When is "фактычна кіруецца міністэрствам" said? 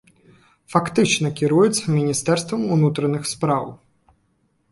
0.73-2.61